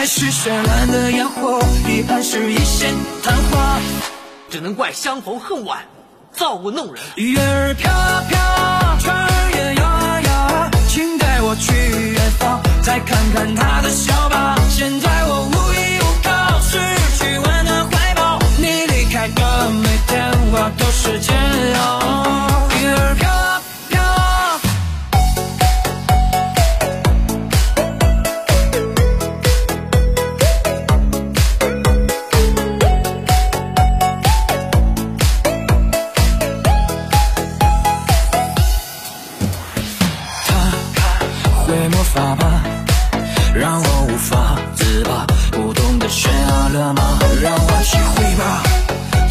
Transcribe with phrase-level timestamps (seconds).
[0.00, 3.78] 爱是绚烂的烟火，遗憾是一线昙花。
[4.48, 5.78] 只能怪相逢恨晚，
[6.32, 7.02] 造物弄人。
[7.16, 8.38] 月儿飘啊飘，
[8.98, 11.74] 船儿也摇啊摇，请带我去
[12.14, 14.56] 远方，再看看他的笑吧。
[14.70, 15.19] 现在
[42.30, 42.62] 会魔法吗？
[43.54, 48.62] 让我无法自拔，不懂得悬崖勒马，让我体会吧，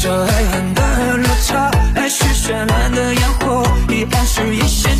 [0.00, 1.70] 这爱恨的落差。
[1.94, 4.90] 爱是绚烂的烟火，遗憾是一线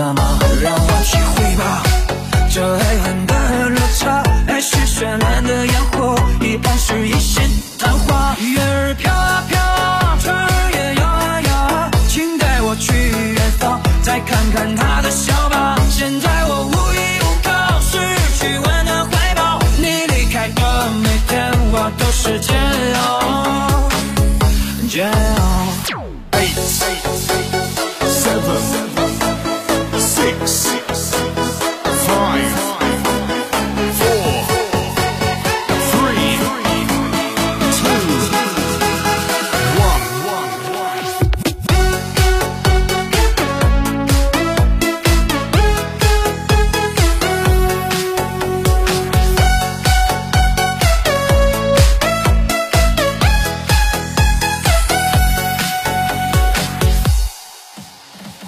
[0.00, 0.22] 悬崖勒马，
[0.62, 1.82] 让我体会吧，
[2.50, 4.22] 这爱恨的落差。
[4.46, 7.46] 爱是绚烂的烟火，遗憾是一线
[7.78, 8.34] 昙花。
[8.40, 15.78] 月儿飘啊飘啊，船儿也摇啊摇啊，请带我去远方，再看看他的笑吧。
[15.90, 17.98] 现在我无依无靠，失
[18.38, 22.56] 去温暖怀抱，你离开的每天，我都是煎
[23.02, 23.90] 熬。
[24.88, 25.68] 煎熬。
[26.32, 26.56] eight,
[28.08, 28.89] seven,
[30.30, 30.79] six,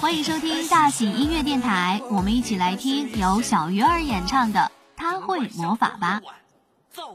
[0.03, 4.59] 欢迎收听大喜音乐电台，我们一起来听由小鱼儿演唱的
[4.97, 6.19] 《他会魔法吧》。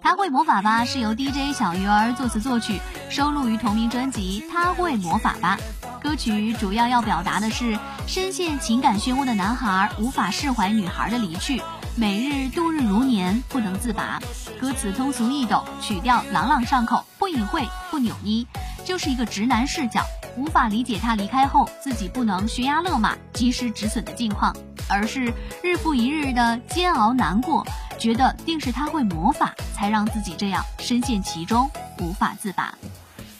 [0.00, 5.58] 他会魔法吧是由 DJ 小鱼儿作词作曲，收录于同名专辑《他会魔法吧》。
[6.02, 11.62] 歌曲主要要表达的是深陷情感漩涡的男孩无法释怀女孩的离去，
[11.94, 14.18] 每日度日如年，不能自拔。
[14.58, 18.46] 歌词通俗易懂，曲调朗朗上口，不隐晦不扭捏，
[18.88, 20.02] 就是一个直男视角，
[20.34, 24.50] 无法理解他离开后自己不能悬崖勒马、及时止损的境况，
[24.88, 25.30] 而是
[25.62, 27.62] 日复一日的煎熬难过，
[27.98, 32.72] 觉得定是他会魔法，才让自己这样深陷其中，无法自拔。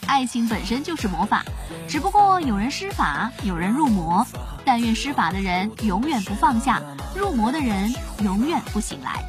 [0.07, 1.43] 爱情本身就是魔法，
[1.89, 4.27] 只不过有人施法，有人入魔。
[4.69, 6.79] 但愿施法的人永远不放下，
[7.17, 7.91] 入魔的人
[8.23, 9.25] 永远不醒来。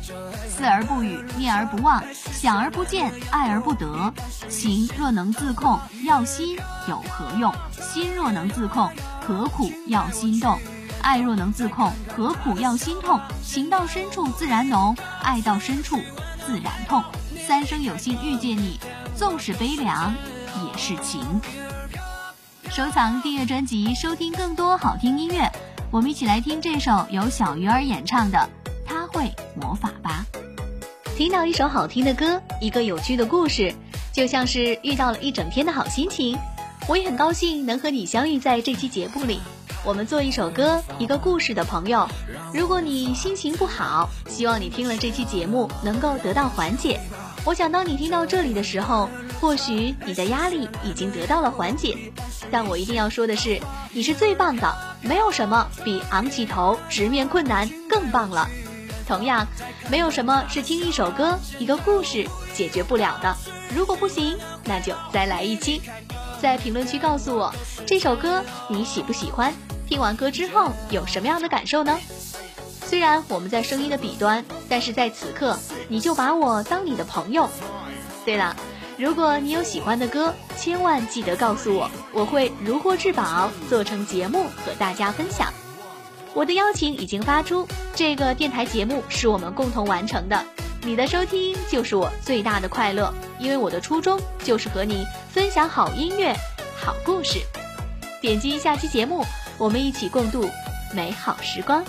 [0.50, 4.14] 思而不语，念而不忘，想而不见，爱而不得。
[4.50, 6.58] 情若能自控，要心
[6.90, 7.54] 有何用？
[7.72, 8.92] 心若能自控，
[9.26, 10.60] 何苦要心动？
[11.02, 13.18] 爱若能自控，何苦要心痛？
[13.42, 15.98] 情到深处自然浓，爱到深处
[16.46, 17.02] 自然痛。
[17.48, 18.78] 三生有幸遇见你，
[19.16, 20.14] 纵使悲凉
[20.66, 21.22] 也是情。
[22.72, 25.52] 收藏、订阅专辑，收听更多好听音乐。
[25.90, 28.38] 我们一起来听这首由小鱼儿演唱的
[28.88, 30.24] 《他会魔法吧》。
[31.18, 33.74] 听到一首好听的歌，一个有趣的故事，
[34.14, 36.38] 就像是遇到了一整天的好心情。
[36.88, 39.40] 我也很高兴能和你相遇在这期节目里。
[39.84, 42.08] 我们做一首歌，一个故事的朋友。
[42.54, 47.00] 如果你心情不好，希望你听了这期节目能够得到缓解。
[47.46, 49.10] 我想当你听到这里的时候，
[49.42, 51.98] 或许你的压力已经得到了缓解。
[52.52, 53.60] 但我一定要说的是，
[53.92, 58.48] 你是最棒的，没有什么比昂起头直面困难更棒了。
[59.08, 59.48] 同样，
[59.90, 63.36] 没有什么是听一首歌、一个故事解决不了的。
[63.76, 65.82] 如果不行，那就再来一期。
[66.42, 67.54] 在评论区告诉我
[67.86, 69.54] 这首歌你喜不喜欢，
[69.88, 72.00] 听完歌之后有什么样的感受呢？
[72.86, 75.58] 虽然我们在声音的彼端，但是在此刻
[75.90, 77.50] 你就把我当你的朋友。
[78.26, 78.56] 对了，
[79.00, 85.54] 如果你有喜欢的歌，千万记得告诉我，我会如获至宝，做成节目和大家分享。
[86.34, 87.66] 我的邀请已经发出，
[87.96, 90.44] 这个电台节目是我们共同完成的，
[90.84, 93.10] 你的收听就是我最大的快乐，
[93.40, 96.36] 因为我的初衷就是和你分享好音乐、
[96.78, 97.40] 好故事。
[98.20, 99.24] 点击下期节目，
[99.58, 100.46] 我们一起共度
[100.94, 101.82] 美好时光。